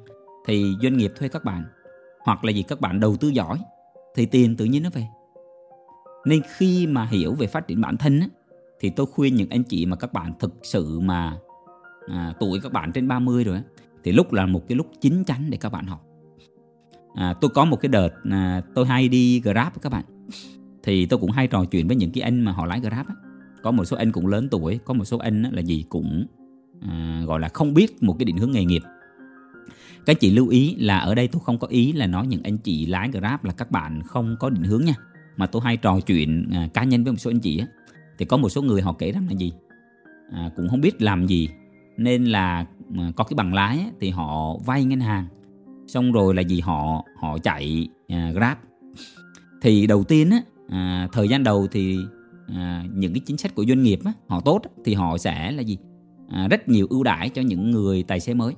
Thì 0.47 0.75
doanh 0.83 0.97
nghiệp 0.97 1.13
thuê 1.17 1.29
các 1.29 1.45
bạn 1.45 1.65
hoặc 2.21 2.45
là 2.45 2.53
gì? 2.53 2.63
Các 2.63 2.81
bạn 2.81 3.01
đầu 3.01 3.17
tư 3.17 3.29
giỏi 3.29 3.59
thì 4.15 4.27
tiền 4.27 4.57
tự 4.57 4.65
nhiên 4.65 4.83
nó 4.83 4.91
về. 4.93 5.07
Nên 6.27 6.41
khi 6.57 6.87
mà 6.87 7.07
hiểu 7.07 7.35
về 7.35 7.47
phát 7.47 7.67
triển 7.67 7.81
bản 7.81 7.97
thân 7.97 8.21
á, 8.21 8.27
thì 8.81 8.91
tôi 8.91 9.07
khuyên 9.07 9.35
những 9.35 9.51
anh 9.51 9.63
chị 9.63 9.87
mà 9.87 9.97
các 9.97 10.13
bạn 10.13 10.33
thực 10.39 10.55
sự 10.63 11.01
mà 11.01 11.37
à, 12.09 12.35
tuổi 12.41 12.61
các 12.63 12.73
bạn 12.73 12.93
trên 12.93 13.09
30 13.09 13.45
rồi 13.45 13.57
á, 13.57 13.63
thì 14.05 14.13
lúc 14.13 14.33
là 14.33 14.47
một 14.47 14.69
cái 14.69 14.77
lúc 14.77 14.87
chín 15.01 15.25
chắn 15.25 15.51
để 15.51 15.59
các 15.59 15.73
bạn 15.73 15.87
học. 15.87 16.05
À, 17.15 17.35
tôi 17.41 17.51
có 17.55 17.65
một 17.65 17.77
cái 17.81 17.89
đợt 17.89 18.11
à, 18.31 18.63
tôi 18.75 18.87
hay 18.87 19.09
đi 19.09 19.41
grab 19.41 19.73
các 19.83 19.93
bạn. 19.93 20.05
Thì 20.83 21.07
tôi 21.07 21.19
cũng 21.19 21.31
hay 21.31 21.47
trò 21.47 21.65
chuyện 21.65 21.89
với 21.89 21.97
những 21.97 22.11
cái 22.13 22.23
anh 22.23 22.41
mà 22.41 22.53
họ 22.53 22.67
lái 22.67 22.81
grab 22.81 23.07
á 23.07 23.15
có 23.63 23.71
một 23.71 23.85
số 23.85 23.97
anh 23.97 24.13
cũng 24.13 24.27
lớn 24.27 24.49
tuổi 24.51 24.79
có 24.85 24.95
một 24.95 25.05
số 25.05 25.19
anh 25.19 25.43
là 25.43 25.61
gì 25.61 25.85
cũng 25.89 26.27
à, 26.81 27.23
gọi 27.27 27.41
là 27.41 27.49
không 27.49 27.75
biết 27.75 28.03
một 28.03 28.17
cái 28.19 28.25
định 28.25 28.37
hướng 28.37 28.53
nghề 28.53 28.65
nghiệp. 28.65 28.83
Các 30.07 30.21
chị 30.21 30.31
lưu 30.31 30.49
ý 30.49 30.75
là 30.75 30.99
ở 30.99 31.15
đây 31.15 31.29
tôi 31.29 31.43
không 31.45 31.59
có 31.59 31.67
ý 31.67 31.93
là 31.93 32.07
nói 32.07 32.27
những 32.27 32.43
anh 32.43 32.59
chị 32.59 32.87
lái 32.87 33.11
grab 33.11 33.45
là 33.45 33.53
các 33.53 33.71
bạn 33.71 34.03
không 34.03 34.37
có 34.41 34.51
định 34.51 34.63
hướng 34.63 34.85
nha. 34.85 34.95
Mà 35.37 35.47
tôi 35.47 35.63
hay 35.65 35.77
trò 35.77 36.01
chuyện 36.01 36.49
à, 36.53 36.69
cá 36.75 36.85
nhân 36.85 37.05
với 37.05 37.13
một 37.13 37.19
số 37.19 37.31
anh 37.31 37.41
chị 37.41 37.59
á. 37.59 37.67
Thì 38.19 38.25
có 38.25 38.37
một 38.37 38.49
số 38.49 38.63
người 38.63 38.83
họ 38.83 38.93
kể 38.93 39.13
rằng 39.13 39.27
là 39.27 39.33
gì? 39.33 39.53
À, 40.33 40.51
cũng 40.57 40.69
không 40.69 40.81
biết 40.81 41.03
làm 41.03 41.27
gì. 41.27 41.49
Nên 41.97 42.25
là 42.25 42.67
à, 42.99 43.13
có 43.17 43.25
cái 43.25 43.35
bằng 43.35 43.55
lái 43.55 43.79
á, 43.79 43.87
thì 44.01 44.11
họ 44.11 44.59
vay 44.67 44.85
ngân 44.85 45.01
hàng. 45.01 45.27
Xong 45.87 46.13
rồi 46.13 46.35
là 46.35 46.43
gì? 46.43 46.61
Họ 46.61 47.05
họ 47.21 47.39
chạy 47.39 47.89
à, 48.09 48.31
grab. 48.35 48.57
Thì 49.63 49.87
đầu 49.87 50.05
tiên 50.05 50.31
á 50.31 50.41
à, 50.69 51.09
thời 51.13 51.29
gian 51.29 51.45
đầu 51.45 51.67
thì 51.71 51.99
à, 52.55 52.85
những 52.95 53.13
cái 53.13 53.21
chính 53.27 53.37
sách 53.37 53.55
của 53.55 53.65
doanh 53.69 53.83
nghiệp 53.83 54.01
á, 54.05 54.13
họ 54.29 54.41
tốt 54.41 54.61
á, 54.63 54.71
thì 54.85 54.95
họ 54.95 55.19
sẽ 55.19 55.51
là 55.53 55.63
gì? 55.63 55.79
À, 56.29 56.49
rất 56.49 56.69
nhiều 56.69 56.87
ưu 56.91 57.03
đãi 57.03 57.29
cho 57.29 57.43
những 57.43 57.71
người 57.71 58.03
tài 58.03 58.21
xế 58.21 58.35
mới. 58.35 58.55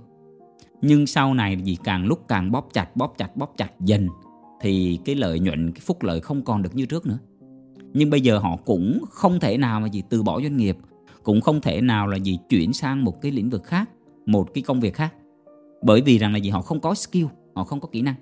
Nhưng 0.83 1.07
sau 1.07 1.35
này 1.35 1.57
gì 1.65 1.77
càng 1.85 2.07
lúc 2.07 2.29
càng 2.29 2.53
bóp 2.53 2.69
chặt 2.73 2.97
bóp 2.97 3.15
chặt 3.19 3.37
bóp 3.37 3.55
chặt 3.57 3.81
dần 3.81 4.09
thì 4.61 4.99
cái 5.05 5.15
lợi 5.15 5.41
nhuận 5.41 5.73
cái 5.73 5.81
phúc 5.85 6.03
lợi 6.03 6.21
không 6.21 6.43
còn 6.43 6.63
được 6.63 6.75
như 6.75 6.87
trước 6.87 7.07
nữa. 7.07 7.19
Nhưng 7.93 8.11
bây 8.11 8.21
giờ 8.21 8.39
họ 8.39 8.57
cũng 8.57 9.01
không 9.11 9.41
thể 9.41 9.59
nào 9.59 9.81
mà 9.81 9.87
gì 9.87 10.03
từ 10.11 10.23
bỏ 10.23 10.41
doanh 10.41 10.57
nghiệp 10.57 10.77
cũng 11.23 11.41
không 11.41 11.61
thể 11.61 11.81
nào 11.81 12.07
là 12.07 12.17
gì 12.17 12.39
chuyển 12.49 12.73
sang 12.73 13.05
một 13.05 13.21
cái 13.21 13.33
lĩnh 13.33 13.51
vực 13.51 13.65
khác 13.65 13.91
một 14.27 14.55
cái 14.55 14.63
công 14.63 14.81
việc 14.81 14.95
khác. 14.95 15.15
Bởi 15.83 16.01
vì 16.01 16.19
rằng 16.19 16.33
là 16.33 16.39
gì? 16.39 16.51
Họ 16.51 16.63
không 16.63 16.81
có 16.81 16.95
skill 16.95 17.27
họ 17.55 17.65
không 17.65 17.81
có 17.81 17.89
kỹ 17.93 18.03
năng. 18.03 18.15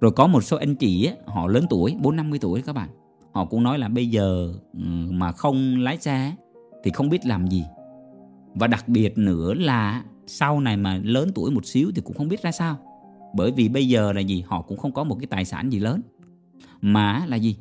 Rồi 0.00 0.12
có 0.12 0.26
một 0.26 0.44
số 0.44 0.56
anh 0.56 0.74
chị 0.74 1.06
ấy, 1.06 1.16
họ 1.26 1.46
lớn 1.46 1.66
tuổi 1.70 1.96
bốn 2.02 2.16
năm 2.16 2.30
mươi 2.30 2.38
tuổi 2.38 2.62
các 2.62 2.72
bạn 2.72 2.88
họ 3.34 3.44
cũng 3.44 3.62
nói 3.62 3.78
là 3.78 3.88
bây 3.88 4.06
giờ 4.06 4.54
ừ, 4.72 4.84
mà 5.10 5.32
không 5.32 5.78
lái 5.78 5.96
xe 5.96 6.34
thì 6.84 6.90
không 6.90 7.08
biết 7.08 7.26
làm 7.26 7.46
gì. 7.46 7.64
Và 8.54 8.66
đặc 8.66 8.88
biệt 8.88 9.18
nữa 9.18 9.54
là 9.54 10.04
sau 10.26 10.60
này 10.60 10.76
mà 10.76 11.00
lớn 11.04 11.30
tuổi 11.34 11.50
một 11.50 11.66
xíu 11.66 11.90
thì 11.94 12.02
cũng 12.04 12.16
không 12.16 12.28
biết 12.28 12.42
ra 12.42 12.52
sao. 12.52 12.78
Bởi 13.34 13.50
vì 13.50 13.68
bây 13.68 13.88
giờ 13.88 14.12
là 14.12 14.20
gì? 14.20 14.44
Họ 14.46 14.62
cũng 14.62 14.78
không 14.78 14.92
có 14.92 15.04
một 15.04 15.16
cái 15.20 15.26
tài 15.26 15.44
sản 15.44 15.72
gì 15.72 15.78
lớn. 15.78 16.00
Mà 16.80 17.26
là 17.26 17.36
gì? 17.36 17.56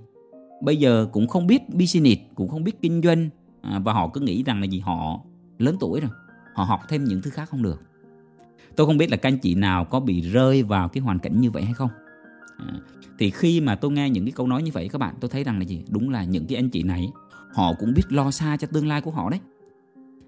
Bây 0.61 0.77
giờ 0.77 1.07
cũng 1.11 1.27
không 1.27 1.47
biết 1.47 1.69
business, 1.69 2.21
cũng 2.35 2.47
không 2.47 2.63
biết 2.63 2.81
kinh 2.81 3.01
doanh 3.01 3.29
à, 3.61 3.79
và 3.79 3.93
họ 3.93 4.07
cứ 4.07 4.21
nghĩ 4.21 4.43
rằng 4.43 4.59
là 4.59 4.65
gì? 4.65 4.79
Họ 4.79 5.19
lớn 5.59 5.77
tuổi 5.79 5.99
rồi, 5.99 6.11
họ 6.55 6.63
học 6.63 6.81
thêm 6.89 7.03
những 7.03 7.21
thứ 7.21 7.29
khác 7.29 7.49
không 7.49 7.63
được. 7.63 7.81
Tôi 8.75 8.87
không 8.87 8.97
biết 8.97 9.11
là 9.11 9.17
các 9.17 9.29
anh 9.29 9.37
chị 9.37 9.55
nào 9.55 9.85
có 9.85 9.99
bị 9.99 10.21
rơi 10.21 10.63
vào 10.63 10.89
cái 10.89 11.01
hoàn 11.01 11.19
cảnh 11.19 11.41
như 11.41 11.51
vậy 11.51 11.63
hay 11.63 11.73
không 11.73 11.89
à, 12.57 12.73
thì 13.19 13.29
khi 13.29 13.61
mà 13.61 13.75
tôi 13.75 13.91
nghe 13.91 14.09
những 14.09 14.25
cái 14.25 14.31
câu 14.31 14.47
nói 14.47 14.63
như 14.63 14.71
vậy 14.73 14.89
các 14.91 14.99
bạn 14.99 15.15
tôi 15.19 15.29
thấy 15.29 15.43
rằng 15.43 15.59
là 15.59 15.65
gì? 15.65 15.83
Đúng 15.89 16.09
là 16.09 16.23
những 16.23 16.45
cái 16.47 16.55
anh 16.55 16.69
chị 16.69 16.83
này 16.83 17.11
họ 17.53 17.73
cũng 17.79 17.93
biết 17.93 18.03
lo 18.09 18.31
xa 18.31 18.57
cho 18.57 18.67
tương 18.67 18.87
lai 18.87 19.01
của 19.01 19.11
họ 19.11 19.29
đấy. 19.29 19.39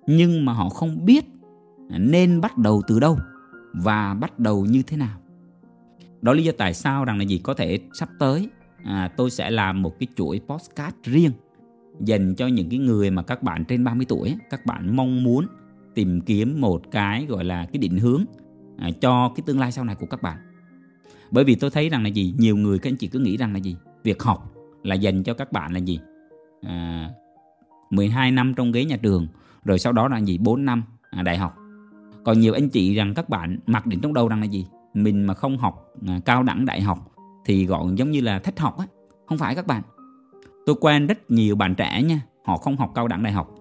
Nhưng 0.08 0.46
mà 0.46 0.54
họ 0.54 0.70
không 0.70 1.06
biết 1.06 1.26
nên 1.90 2.42
bắt 2.42 2.58
đầu 2.58 2.82
từ 2.88 3.00
đâu 3.00 3.18
và 3.74 4.14
bắt 4.14 4.40
đầu 4.40 4.66
như 4.66 4.82
thế 4.82 4.98
nào. 4.98 5.18
Đó 6.22 6.34
lý 6.34 6.44
do 6.44 6.52
tại 6.58 6.74
sao 6.74 7.06
rằng 7.06 7.18
là 7.18 7.24
gì? 7.24 7.38
Có 7.38 7.54
thể 7.54 7.80
sắp 7.94 8.10
tới 8.20 8.50
à, 8.84 9.12
tôi 9.18 9.32
sẽ 9.32 9.50
làm 9.50 9.82
một 9.82 10.00
cái 10.00 10.08
chuỗi 10.16 10.42
postcard 10.48 10.96
riêng 11.04 11.32
dành 12.00 12.36
cho 12.36 12.48
những 12.48 12.70
cái 12.70 12.80
người 12.80 13.12
mà 13.12 13.22
các 13.22 13.44
bạn 13.44 13.66
trên 13.66 13.84
30 13.84 14.06
tuổi 14.10 14.36
các 14.50 14.66
bạn 14.66 14.96
mong 14.96 15.24
muốn 15.24 15.48
tìm 15.96 16.22
kiếm 16.22 16.62
một 16.62 16.92
cái 16.92 17.26
gọi 17.26 17.44
là 17.44 17.66
cái 17.66 17.78
định 17.78 17.98
hướng 17.98 18.26
à, 18.78 18.90
cho 19.02 19.32
cái 19.36 19.44
tương 19.46 19.60
lai 19.60 19.72
sau 19.72 19.86
này 19.86 19.96
của 19.96 20.06
các 20.06 20.22
bạn 20.22 20.38
bởi 21.36 21.44
vì 21.44 21.56
tôi 21.56 21.70
thấy 21.70 21.90
rằng 21.90 22.04
là 22.04 22.10
gì? 22.10 22.34
Nhiều 22.38 22.58
người 22.58 22.80
các 22.80 22.90
anh 22.90 22.98
chị 22.98 23.08
cứ 23.08 23.20
nghĩ 23.20 23.38
rằng 23.38 23.54
là 23.54 23.60
gì? 23.60 23.76
Việc 24.04 24.24
học 24.24 24.52
là 24.84 24.96
dành 24.96 25.24
cho 25.24 25.34
các 25.34 25.52
bạn 25.52 25.74
là 25.74 25.80
gì? 25.80 26.00
À, 26.62 27.10
12 27.90 28.32
năm 28.32 28.54
trong 28.58 28.72
ghế 28.72 28.86
nhà 28.86 28.98
trường 28.98 29.28
rồi 29.66 29.80
sau 29.80 29.94
đó 29.94 30.08
là 30.08 30.18
gì? 30.18 30.38
4 30.38 30.66
năm 30.66 30.84
à, 31.12 31.22
đại 31.22 31.38
học. 31.38 31.56
Còn 32.26 32.40
nhiều 32.40 32.54
anh 32.54 32.70
chị 32.70 32.96
rằng 32.96 33.14
các 33.14 33.30
bạn 33.30 33.60
mặc 33.66 33.86
định 33.86 34.00
trong 34.02 34.14
đầu 34.14 34.28
rằng 34.28 34.40
là 34.40 34.46
gì? 34.46 34.68
Mình 34.94 35.28
mà 35.28 35.34
không 35.34 35.58
học 35.58 35.94
à, 36.08 36.20
cao 36.26 36.44
đẳng 36.44 36.66
đại 36.66 36.82
học 36.82 37.12
thì 37.46 37.66
gọi 37.66 37.86
giống 37.96 38.12
như 38.12 38.22
là 38.22 38.40
thách 38.40 38.60
học 38.60 38.78
á 38.78 38.86
không 39.26 39.38
phải 39.38 39.56
các 39.56 39.68
bạn. 39.68 39.82
Tôi 40.66 40.76
quen 40.82 41.08
rất 41.08 41.32
nhiều 41.32 41.56
bạn 41.56 41.76
trẻ 41.76 42.04
nha 42.04 42.22
họ 42.46 42.58
không 42.58 42.78
học 42.78 42.92
cao 42.96 43.08
đẳng 43.08 43.24
đại 43.24 43.34
học 43.34 43.56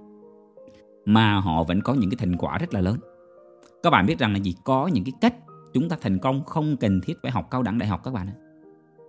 mà 1.04 1.40
họ 1.40 1.64
vẫn 1.64 1.80
có 1.80 1.94
những 1.94 2.10
cái 2.10 2.16
thành 2.20 2.36
quả 2.36 2.58
rất 2.58 2.74
là 2.74 2.80
lớn. 2.80 2.96
Các 3.82 3.90
bạn 3.90 4.06
biết 4.06 4.18
rằng 4.18 4.32
là 4.32 4.38
gì? 4.38 4.54
Có 4.64 4.86
những 4.86 5.04
cái 5.04 5.12
cách 5.20 5.34
chúng 5.74 5.88
ta 5.88 5.96
thành 6.00 6.18
công 6.18 6.44
không 6.44 6.76
cần 6.76 7.00
thiết 7.00 7.14
phải 7.22 7.32
học 7.32 7.50
cao 7.50 7.62
đẳng 7.62 7.78
đại 7.78 7.88
học 7.88 8.00
các 8.04 8.14
bạn 8.14 8.26
ạ. 8.26 8.34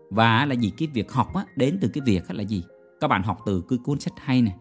Và 0.09 0.45
là 0.45 0.55
gì 0.55 0.71
cái 0.77 0.87
việc 0.93 1.11
học 1.11 1.35
á, 1.35 1.45
đến 1.55 1.77
từ 1.81 1.87
cái 1.87 2.01
việc 2.05 2.31
là 2.31 2.43
gì? 2.43 2.63
Các 3.01 3.07
bạn 3.07 3.23
học 3.23 3.37
từ 3.45 3.63
cái 3.69 3.79
cuốn 3.83 3.99
sách 3.99 4.13
hay 4.17 4.41
này 4.41 4.55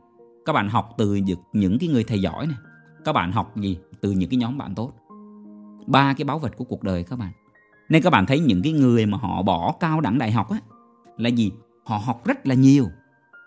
các 0.46 0.52
bạn 0.52 0.68
học 0.68 0.94
từ 0.98 1.18
những 1.52 1.78
cái 1.78 1.88
người 1.88 2.04
thầy 2.04 2.20
giỏi 2.20 2.46
này 2.46 2.56
các 3.04 3.12
bạn 3.12 3.32
học 3.32 3.56
gì? 3.56 3.78
Từ 4.00 4.10
những 4.10 4.30
cái 4.30 4.36
nhóm 4.36 4.58
bạn 4.58 4.74
tốt. 4.74 4.92
Ba 5.86 6.14
cái 6.14 6.24
báu 6.24 6.38
vật 6.38 6.56
của 6.56 6.64
cuộc 6.64 6.82
đời 6.82 7.04
các 7.04 7.18
bạn. 7.18 7.32
Nên 7.88 8.02
các 8.02 8.10
bạn 8.10 8.26
thấy 8.26 8.40
những 8.40 8.62
cái 8.62 8.72
người 8.72 9.06
mà 9.06 9.18
họ 9.18 9.42
bỏ 9.42 9.74
cao 9.80 10.00
đẳng 10.00 10.18
đại 10.18 10.32
học 10.32 10.50
á 10.50 10.58
là 11.16 11.28
gì? 11.28 11.52
Họ 11.84 11.98
học 11.98 12.26
rất 12.26 12.46
là 12.46 12.54
nhiều. 12.54 12.88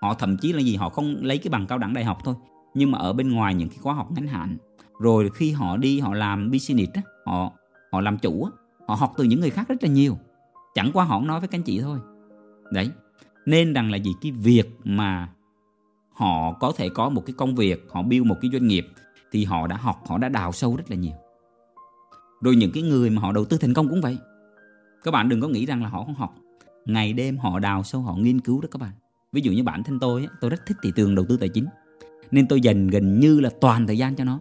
Họ 0.02 0.14
thậm 0.14 0.38
chí 0.38 0.54
là 0.54 0.62
gì? 0.62 0.76
Họ 0.76 0.90
không 0.90 1.16
lấy 1.22 1.38
cái 1.38 1.50
bằng 1.50 1.68
cao 1.68 1.78
đẳng 1.78 1.94
đại 1.94 2.04
học 2.04 2.18
thôi. 2.24 2.36
Nhưng 2.74 2.92
mà 2.92 2.98
ở 2.98 3.14
bên 3.14 3.32
ngoài 3.32 3.56
những 3.56 3.70
cái 3.70 3.78
khóa 3.82 3.94
học 3.94 4.12
ngắn 4.12 4.28
hạn 4.28 4.58
rồi 5.00 5.30
khi 5.34 5.52
họ 5.52 5.78
đi 5.78 6.00
họ 6.00 6.14
làm 6.14 6.52
business 6.52 6.94
á, 6.94 7.02
họ 7.26 7.52
họ 7.92 8.02
làm 8.02 8.18
chủ 8.18 8.44
á, 8.44 8.52
họ 8.88 8.96
học 8.96 9.14
từ 9.18 9.24
những 9.24 9.40
người 9.40 9.50
khác 9.50 9.68
rất 9.68 9.84
là 9.84 9.90
nhiều. 9.90 10.18
Chẳng 10.76 10.92
qua 10.94 11.06
họ 11.06 11.22
nói 11.22 11.40
với 11.40 11.48
các 11.48 11.58
anh 11.58 11.64
chị 11.64 11.82
thôi. 11.82 12.00
Đấy 12.72 12.92
nên 13.46 13.74
rằng 13.74 13.92
là 13.92 13.98
gì 13.98 14.12
cái 14.22 14.32
việc 14.32 14.70
mà 14.84 15.30
họ 16.12 16.54
có 16.54 16.74
thể 16.78 16.90
có 16.90 17.10
một 17.10 17.24
cái 17.26 17.34
công 17.38 17.56
việc 17.56 17.88
họ 17.90 18.02
build 18.02 18.26
một 18.26 18.36
cái 18.42 18.52
doanh 18.54 18.68
nghiệp 18.68 18.88
thì 19.32 19.46
họ 19.46 19.68
đã 19.68 19.78
học 19.78 20.04
họ 20.08 20.18
đã 20.18 20.30
đào 20.30 20.52
sâu 20.52 20.76
rất 20.76 20.90
là 20.90 20.96
nhiều. 20.96 21.16
Rồi 22.42 22.56
những 22.56 22.72
cái 22.74 22.84
người 22.84 23.10
mà 23.10 23.22
họ 23.22 23.32
đầu 23.32 23.46
tư 23.46 23.58
thành 23.58 23.74
công 23.74 23.90
cũng 23.90 24.02
vậy. 24.02 24.18
Các 25.04 25.12
bạn 25.12 25.30
đừng 25.30 25.42
có 25.42 25.48
nghĩ 25.48 25.66
rằng 25.66 25.84
là 25.84 25.90
họ 25.90 26.04
không 26.04 26.16
học. 26.16 26.36
Ngày 26.86 27.14
đêm 27.14 27.38
họ 27.38 27.60
đào 27.60 27.84
sâu 27.84 28.02
họ 28.02 28.16
nghiên 28.16 28.40
cứu 28.42 28.62
đó 28.62 28.68
các 28.72 28.82
bạn. 28.82 28.92
Ví 29.32 29.42
dụ 29.42 29.52
như 29.52 29.64
bản 29.64 29.84
thân 29.84 30.00
tôi 30.00 30.28
tôi 30.42 30.50
rất 30.50 30.66
thích 30.66 30.78
thị 30.84 30.92
trường 30.96 31.16
đầu 31.16 31.26
tư 31.30 31.38
tài 31.38 31.50
chính. 31.50 31.66
Nên 32.32 32.48
tôi 32.48 32.62
dành 32.62 32.88
gần 32.88 33.20
như 33.20 33.40
là 33.40 33.50
toàn 33.62 33.88
thời 33.88 33.98
gian 33.98 34.16
cho 34.16 34.24
nó 34.24 34.40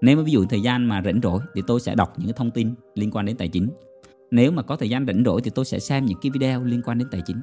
nếu 0.00 0.16
mà 0.16 0.22
ví 0.22 0.32
dụ 0.32 0.44
thời 0.44 0.60
gian 0.60 0.84
mà 0.84 1.02
rảnh 1.04 1.20
rỗi 1.22 1.40
thì 1.54 1.62
tôi 1.66 1.80
sẽ 1.80 1.94
đọc 1.94 2.14
những 2.16 2.26
cái 2.26 2.34
thông 2.36 2.50
tin 2.50 2.74
liên 2.94 3.10
quan 3.10 3.26
đến 3.26 3.36
tài 3.36 3.48
chính. 3.48 3.70
Nếu 4.30 4.52
mà 4.52 4.62
có 4.62 4.76
thời 4.76 4.90
gian 4.90 5.06
rảnh 5.06 5.22
rỗi 5.24 5.40
thì 5.44 5.50
tôi 5.54 5.64
sẽ 5.64 5.78
xem 5.78 6.06
những 6.06 6.18
cái 6.22 6.30
video 6.30 6.64
liên 6.64 6.82
quan 6.82 6.98
đến 6.98 7.08
tài 7.10 7.22
chính. 7.26 7.42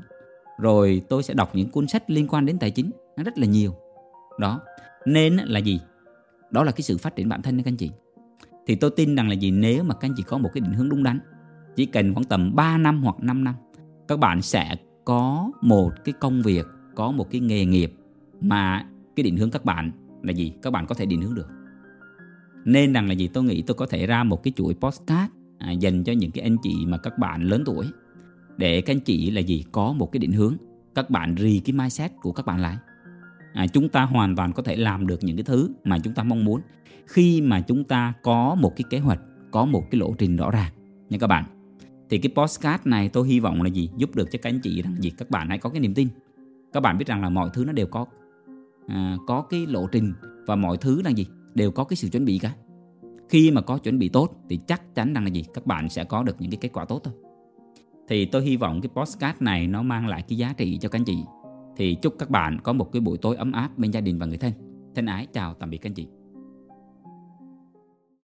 Rồi 0.60 1.02
tôi 1.10 1.24
sẽ 1.24 1.34
đọc 1.34 1.56
những 1.56 1.70
cuốn 1.70 1.88
sách 1.88 2.10
liên 2.10 2.28
quan 2.28 2.46
đến 2.46 2.60
tài 2.60 2.72
chính, 2.72 2.92
nó 3.18 3.24
rất 3.24 3.38
là 3.38 3.46
nhiều. 3.46 3.76
Đó, 4.40 4.62
nên 5.06 5.36
là 5.36 5.60
gì? 5.60 5.80
Đó 6.52 6.64
là 6.64 6.72
cái 6.72 6.82
sự 6.82 6.98
phát 6.98 7.16
triển 7.16 7.30
bản 7.30 7.42
thân 7.42 7.58
các 7.58 7.68
anh 7.68 7.78
chị. 7.78 7.92
Thì 8.68 8.76
tôi 8.76 8.92
tin 8.96 9.16
rằng 9.16 9.30
là 9.30 9.34
gì? 9.34 9.52
Nếu 9.52 9.84
mà 9.84 9.94
các 9.94 10.08
anh 10.10 10.14
chị 10.18 10.24
có 10.24 10.38
một 10.38 10.50
cái 10.54 10.62
định 10.62 10.74
hướng 10.74 10.90
đúng 10.90 11.04
đắn, 11.04 11.20
chỉ 11.76 11.86
cần 11.86 12.14
khoảng 12.14 12.24
tầm 12.24 12.56
3 12.56 12.78
năm 12.78 13.04
hoặc 13.04 13.16
5 13.20 13.44
năm, 13.44 13.56
các 14.08 14.20
bạn 14.20 14.42
sẽ 14.42 14.76
có 15.06 15.52
một 15.62 15.92
cái 16.04 16.14
công 16.20 16.42
việc, 16.42 16.66
có 16.96 17.12
một 17.12 17.32
cái 17.32 17.42
nghề 17.42 17.66
nghiệp 17.66 17.94
mà 18.42 18.88
cái 19.16 19.24
định 19.24 19.38
hướng 19.38 19.52
các 19.52 19.66
bạn 19.66 19.92
là 20.24 20.32
gì? 20.32 20.54
Các 20.62 20.74
bạn 20.74 20.86
có 20.86 20.96
thể 20.96 21.06
định 21.06 21.22
hướng 21.22 21.36
được 21.36 21.48
nên 22.66 22.94
rằng 22.94 23.08
là 23.08 23.14
gì? 23.14 23.28
Tôi 23.28 23.44
nghĩ 23.44 23.62
tôi 23.62 23.76
có 23.76 23.86
thể 23.86 24.06
ra 24.06 24.24
một 24.24 24.44
cái 24.44 24.54
chuỗi 24.56 24.74
postcard 24.74 25.32
à, 25.58 25.72
dành 25.72 26.04
cho 26.04 26.14
những 26.14 26.32
cái 26.32 26.44
anh 26.44 26.58
chị 26.64 26.86
mà 26.86 26.98
các 26.98 27.18
bạn 27.18 27.44
lớn 27.44 27.64
tuổi. 27.66 27.86
Để 28.58 28.82
các 28.82 28.96
anh 28.96 29.00
chị 29.00 29.32
là 29.32 29.42
gì? 29.42 29.64
Có 29.72 29.94
một 29.94 30.12
cái 30.12 30.20
định 30.20 30.32
hướng. 30.32 30.56
Các 30.96 31.10
bạn 31.10 31.36
rì 31.36 31.60
cái 31.60 31.74
mindset 31.74 32.12
của 32.22 32.32
các 32.32 32.46
bạn 32.46 32.60
lại. 32.60 32.78
À, 33.54 33.68
chúng 33.68 33.90
ta 33.90 34.04
hoàn 34.04 34.36
toàn 34.36 34.54
có 34.54 34.64
thể 34.64 34.76
làm 34.76 35.08
được 35.08 35.24
những 35.24 35.38
cái 35.38 35.44
thứ 35.44 35.70
mà 35.84 36.00
chúng 36.00 36.14
ta 36.14 36.24
mong 36.24 36.46
muốn. 36.46 36.62
Khi 37.08 37.42
mà 37.42 37.62
chúng 37.62 37.84
ta 37.84 38.14
có 38.24 38.56
một 38.56 38.74
cái 38.76 38.84
kế 38.90 39.00
hoạch 39.00 39.20
có 39.52 39.66
một 39.66 39.84
cái 39.92 40.00
lộ 40.00 40.14
trình 40.18 40.38
rõ 40.38 40.52
ràng 40.52 40.72
nha 41.10 41.18
các 41.18 41.28
bạn. 41.28 41.44
Thì 42.10 42.18
cái 42.18 42.32
postcard 42.36 42.88
này 42.88 43.10
tôi 43.10 43.28
hy 43.28 43.40
vọng 43.40 43.62
là 43.62 43.70
gì? 43.70 43.90
Giúp 43.98 44.16
được 44.16 44.32
cho 44.32 44.40
các 44.42 44.50
anh 44.50 44.60
chị 44.60 44.82
rằng 44.82 44.96
gì? 45.00 45.10
Các 45.10 45.30
bạn 45.30 45.50
hãy 45.50 45.58
có 45.58 45.70
cái 45.70 45.80
niềm 45.80 45.94
tin. 45.94 46.08
Các 46.74 46.80
bạn 46.80 46.98
biết 46.98 47.08
rằng 47.08 47.22
là 47.22 47.30
mọi 47.30 47.50
thứ 47.54 47.66
nó 47.66 47.74
đều 47.74 47.88
có 47.88 48.06
à, 48.88 49.18
có 49.28 49.42
cái 49.42 49.66
lộ 49.68 49.88
trình 49.88 50.14
và 50.46 50.56
mọi 50.56 50.78
thứ 50.78 51.02
là 51.02 51.10
gì? 51.10 51.26
Đều 51.56 51.72
có 51.72 51.84
cái 51.84 51.98
sự 51.98 52.10
chuẩn 52.10 52.26
bị 52.26 52.38
cả. 52.38 52.56
Khi 53.30 53.52
mà 53.52 53.62
có 53.62 53.78
chuẩn 53.78 54.00
bị 54.00 54.10
tốt 54.10 54.30
thì 54.50 54.60
chắc 54.68 54.96
chắn 54.96 55.14
rằng 55.14 55.24
là 55.24 55.30
gì? 55.30 55.46
Các 55.54 55.66
bạn 55.66 55.90
sẽ 55.90 56.04
có 56.04 56.24
được 56.24 56.36
những 56.40 56.52
cái 56.52 56.58
kết 56.58 56.70
quả 56.74 56.86
tốt 56.86 57.02
thôi. 57.04 57.14
Thì 58.08 58.26
tôi 58.26 58.44
hy 58.44 58.58
vọng 58.58 58.82
cái 58.82 58.90
postcard 58.96 59.42
này 59.42 59.68
nó 59.68 59.82
mang 59.82 60.08
lại 60.08 60.24
cái 60.28 60.38
giá 60.38 60.54
trị 60.58 60.78
cho 60.82 60.90
các 60.90 61.00
anh 61.00 61.06
chị. 61.06 61.18
Thì 61.78 61.96
chúc 62.02 62.16
các 62.20 62.30
bạn 62.30 62.58
có 62.64 62.74
một 62.74 62.92
cái 62.92 63.00
buổi 63.00 63.18
tối 63.18 63.36
ấm 63.36 63.52
áp 63.52 63.78
bên 63.78 63.92
gia 63.92 64.02
đình 64.02 64.20
và 64.20 64.26
người 64.26 64.38
thân. 64.38 64.52
Thân 64.96 65.06
ái, 65.06 65.28
chào 65.34 65.54
tạm 65.54 65.70
biệt 65.70 65.78
các 65.78 65.90
anh 65.90 65.94
chị. 65.94 66.08